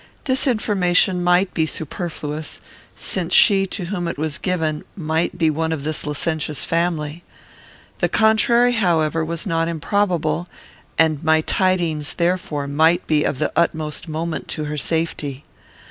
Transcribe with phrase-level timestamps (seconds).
[0.23, 2.59] This information might be superfluous,
[2.95, 7.23] since she to whom it was given might be one of this licentious family.
[7.99, 10.47] The contrary, however, was not improbable,
[10.97, 15.43] and my tidings, therefore, might be of the utmost moment to her safety.